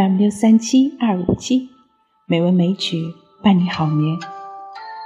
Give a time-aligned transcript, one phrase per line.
[0.00, 1.70] m 六三七二五七，
[2.28, 4.16] 美文美曲伴你好眠。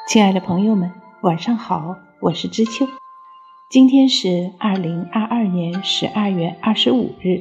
[0.06, 2.86] 亲爱的朋友们，晚上好，我是知秋。
[3.70, 7.40] 今天是二零二二年十二月二十五日，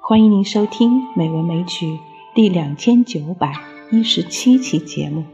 [0.00, 1.86] 欢迎您收听《美文美曲》
[2.36, 3.52] 第两千九百
[3.90, 5.24] 一十七期节目。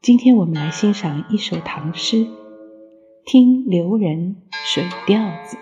[0.00, 2.24] 今天我们来欣赏一首唐诗，
[3.24, 5.56] 听流人《水调子》。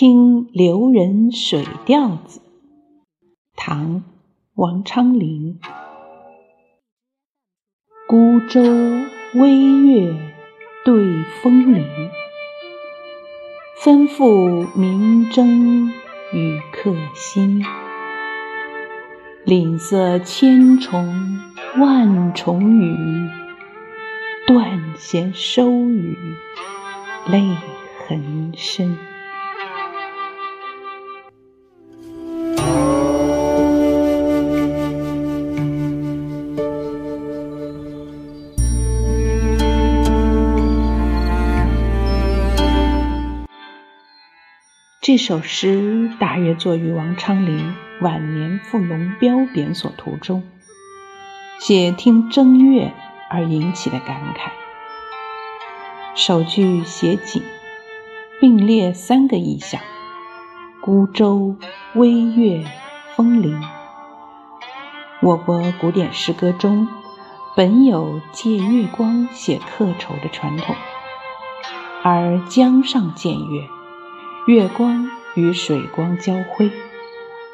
[0.00, 2.38] 听流人《水调子》，
[3.56, 3.96] 唐·
[4.54, 5.58] 王昌龄。
[8.06, 8.62] 孤舟
[9.34, 10.14] 微月
[10.84, 11.84] 对风林，
[13.82, 15.88] 分付明征
[16.32, 17.60] 与客心。
[19.44, 21.40] 岭色千重
[21.80, 23.28] 万重雨，
[24.46, 26.16] 断弦收雨
[27.26, 27.42] 泪
[28.06, 28.96] 痕深。
[45.00, 50.42] 这首诗大约作于王昌龄晚年赴龙标贬所途中，
[51.60, 52.92] 写听正月
[53.30, 54.50] 而引起的感慨。
[56.16, 57.44] 首句写景，
[58.40, 59.80] 并列三个意象：
[60.80, 61.54] 孤舟、
[61.94, 62.64] 微月、
[63.14, 63.62] 风铃。
[65.22, 66.88] 我国古典诗歌中
[67.56, 70.74] 本有借月光写客愁的传统，
[72.02, 73.77] 而江上见月。
[74.48, 76.70] 月光与水光交辉，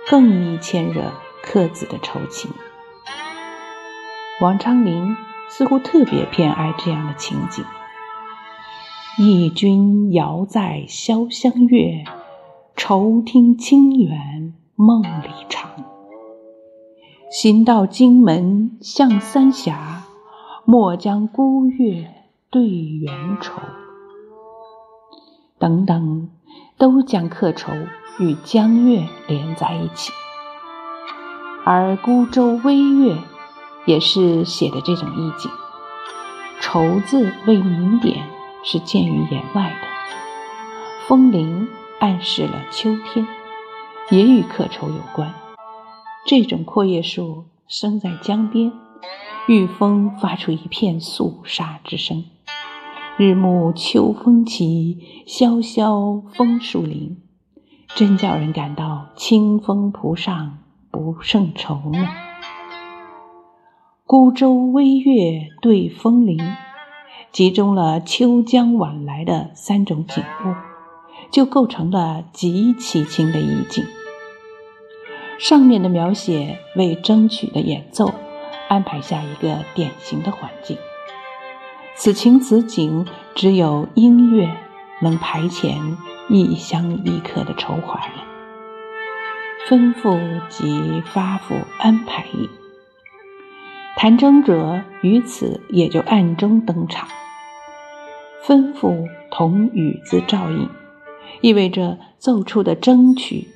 [0.08, 1.10] 更易牵惹
[1.42, 2.52] 客子的愁情。
[4.40, 5.16] 王昌龄
[5.48, 7.64] 似乎特别偏爱这样的情景
[9.18, 12.04] ：“忆君遥在潇湘月，
[12.76, 15.68] 愁听清远梦里长。
[17.28, 20.04] 行到荆门向三峡，
[20.64, 22.14] 莫将孤月
[22.50, 23.60] 对圆愁。”
[25.58, 26.28] 等等。
[26.76, 27.72] 都将客愁
[28.18, 30.12] 与江月连在一起，
[31.64, 33.16] 而孤舟微月
[33.86, 35.50] 也是写的这种意境。
[36.60, 38.26] 愁字为明点，
[38.62, 39.86] 是见于言外的；
[41.06, 41.68] 风铃
[42.00, 43.26] 暗示了秋天，
[44.10, 45.34] 也与客愁有关。
[46.26, 48.72] 这种阔叶树生在江边，
[49.46, 52.24] 遇风发出一片肃杀之声。
[53.16, 57.16] 日暮秋风起，萧萧枫树林，
[57.94, 60.58] 真叫人感到清风浦上
[60.90, 62.08] 不胜愁呢。
[64.04, 66.40] 孤舟微月对风铃，
[67.30, 70.54] 集中了秋江晚来的三种景物，
[71.30, 73.84] 就构成了极其清的意境。
[75.38, 78.10] 上面的描写为争取的演奏
[78.68, 80.76] 安排下一个典型的环境。
[81.96, 84.54] 此情此景，只有音乐
[85.00, 85.96] 能排遣
[86.28, 88.24] 异乡异客的愁怀了。
[89.68, 92.50] 吩咐即发付安排意，
[93.96, 97.08] 弹筝者于此也就暗中登场。
[98.44, 100.68] 吩咐同语字照应，
[101.40, 103.48] 意味着奏出的筝曲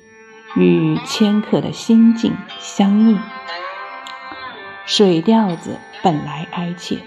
[0.55, 3.19] 与迁客的心境相应。
[4.85, 6.97] 水调子本来哀切。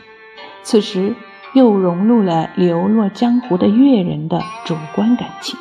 [0.62, 1.14] 此时
[1.54, 5.58] 又融入了流落江湖的越人的主观感情，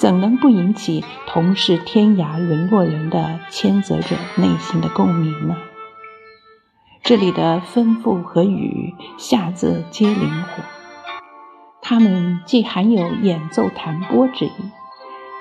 [0.00, 5.56] 怎能不引起同是天涯沦落人的牵责者内心的共鸣呢？
[7.02, 10.62] 这里的吩咐和语下字皆灵活，
[11.82, 14.52] 它们既含有演奏弹拨之意，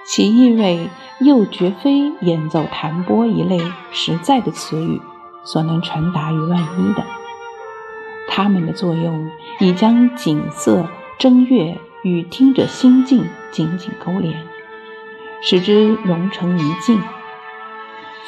[0.07, 0.89] 其意味
[1.19, 3.62] 又绝非演奏弹拨一类
[3.92, 5.00] 实在的词语
[5.45, 7.20] 所能传达于万一的。
[8.33, 9.30] 它们的作用
[9.60, 10.88] 已将景色、
[11.19, 14.42] 正月与听者心境紧紧勾连，
[15.44, 16.98] 使之融成一境。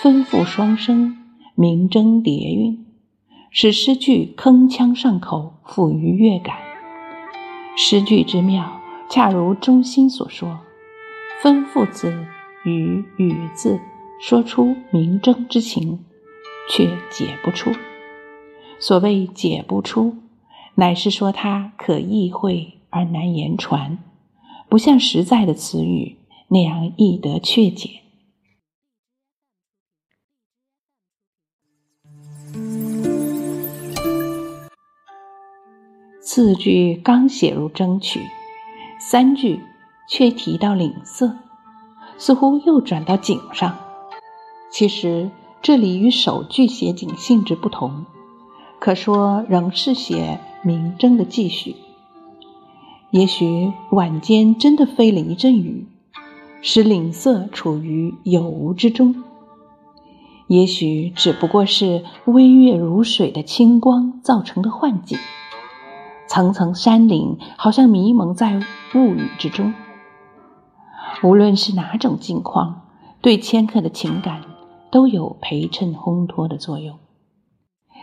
[0.01, 1.17] 吩咐双声，
[1.55, 2.85] 明争叠韵，
[3.49, 6.57] 使诗句铿锵上口，富于乐感。
[7.77, 10.59] 诗句之妙，恰如中心所说
[11.41, 12.13] ：“吩咐字
[12.65, 13.79] 与语字，
[14.19, 16.03] 说出明征之情，
[16.69, 17.71] 却解不出。”
[18.85, 20.17] 所谓解不出，
[20.75, 23.97] 乃是说它可意会而难言传，
[24.67, 26.17] 不像实在的词语
[26.49, 28.01] 那样易得确解。
[36.19, 38.19] 四句刚写入争取，
[38.99, 39.61] 三句
[40.09, 41.37] 却提到领色，
[42.17, 43.79] 似乎又转到景上。
[44.69, 45.31] 其实
[45.61, 48.05] 这里与首句写景性质不同，
[48.83, 51.77] 可说仍是写明争的继续。
[53.11, 55.87] 也许晚间真的飞了一阵雨，
[56.61, 59.23] 使领色处于有无之中。
[60.47, 65.17] 也许只不过是微月如水的清光造成的幻境，
[66.27, 68.59] 层层山岭好像迷蒙在
[68.95, 69.73] 雾雨之中。
[71.23, 72.81] 无论是哪种境况，
[73.21, 74.41] 对迁客的情感
[74.91, 76.97] 都有陪衬烘托的作用。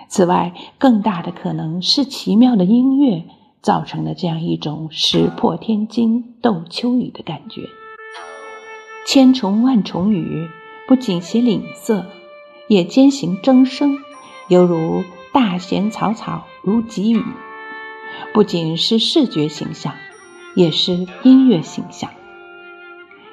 [0.09, 3.25] 此外，更大的可能是奇妙的音乐。
[3.63, 7.69] 造成了这样一种石破天惊斗秋雨的感觉。
[9.07, 10.49] 千重万重雨
[10.89, 12.07] 不仅写领色，
[12.69, 13.99] 也兼行征声，
[14.49, 15.05] 犹如
[15.35, 17.23] 大弦草草如急雨。
[18.33, 19.93] 不仅是视觉形象，
[20.55, 22.09] 也是音乐形象。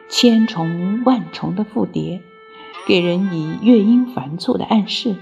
[0.10, 2.22] 千重万重的复叠，
[2.86, 5.16] 给人以乐音繁促的暗示，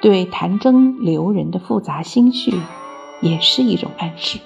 [0.00, 2.54] 对弹筝留人的复杂心绪。
[3.22, 4.38] 也是一种暗示。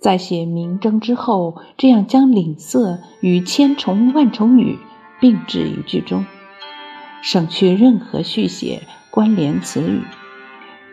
[0.00, 4.80] 在写明征之后，这样将领色与千重万重雨
[5.20, 6.26] 并置于句中，
[7.22, 10.02] 省去任何续写关联词语，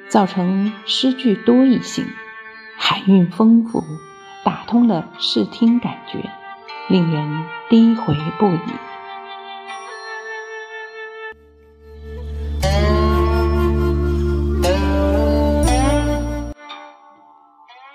[0.09, 2.05] 造成诗句多义性，
[2.77, 3.83] 含韵丰富，
[4.43, 6.29] 打通了视听感觉，
[6.87, 8.59] 令人低回不已。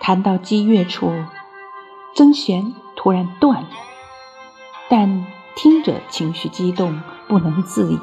[0.03, 1.13] 谈到激越处，
[2.17, 3.69] 曾弦突然断了，
[4.91, 8.01] 但听者情绪激动，不能自已。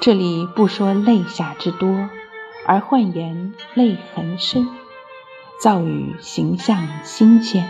[0.00, 2.08] 这里不说泪下之多，
[2.66, 4.66] 而换言泪痕深，
[5.60, 7.68] 造语形象新鲜，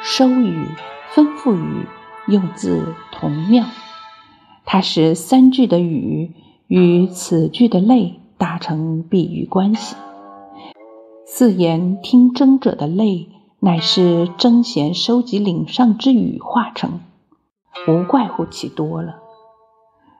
[0.00, 0.68] 收语、
[1.10, 1.86] 分复语
[2.28, 3.64] 用字同妙，
[4.64, 6.30] 它使三句的语
[6.68, 9.96] 与此句的泪达成比喻关系。
[11.28, 13.28] 四言听征者的泪，
[13.58, 17.00] 乃是征贤收集岭上之雨化成，
[17.88, 19.16] 无怪乎其多了。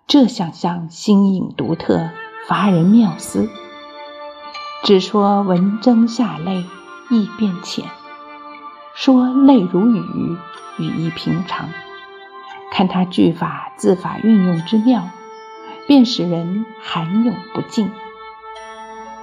[0.09, 2.11] 这想象新颖独特，
[2.49, 3.49] 乏人妙思。
[4.83, 6.65] 只说闻征下泪，
[7.09, 7.85] 意变浅；
[8.93, 10.37] 说泪如雨，
[10.81, 11.69] 语意平常。
[12.73, 15.09] 看他句法字法运用之妙，
[15.87, 17.93] 便使人含咏不尽。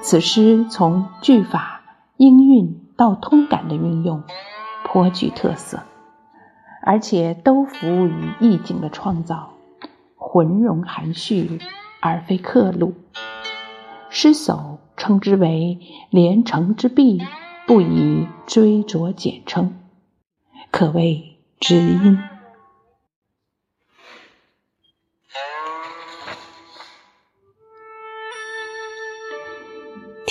[0.01, 1.72] 此诗从句法。
[2.23, 4.23] 音韵到通感的运用
[4.85, 5.83] 颇具特色，
[6.81, 9.49] 而且都服务于意境的创造，
[10.15, 11.59] 浑融含蓄
[11.99, 12.93] 而非刻录。
[14.09, 15.79] 诗叟称之为
[16.09, 17.21] 连城之璧，
[17.67, 19.73] 不以追逐简称，
[20.71, 22.19] 可谓知音。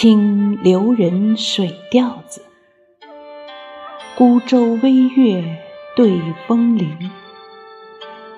[0.03, 2.43] 听流人水调子，
[4.17, 5.59] 孤舟微月
[5.95, 7.09] 对风铃，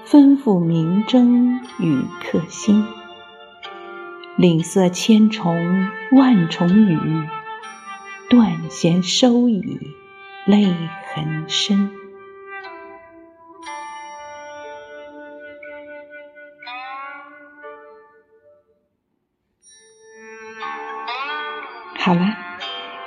[0.05, 2.85] 吩咐明征与客心。
[4.37, 6.99] 岭色千重万重雨，
[8.29, 9.65] 断弦收已
[10.45, 10.67] 泪
[11.15, 11.91] 痕深。
[22.05, 22.37] 好了，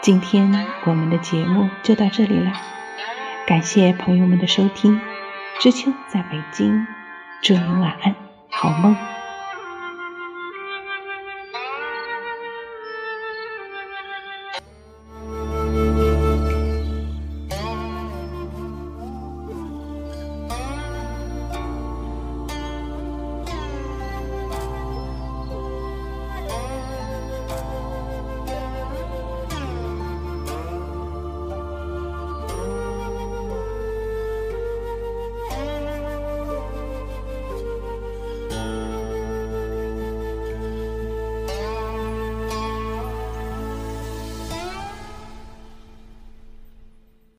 [0.02, 2.52] 今天我们的节目就到这里了，
[3.46, 5.00] 感谢朋友们的收听。
[5.60, 6.88] 知秋在北京，
[7.44, 8.16] 祝您晚安，
[8.50, 8.98] 好梦。